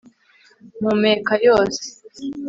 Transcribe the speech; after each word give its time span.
mpumeka 0.79 1.33
yose 1.47 1.81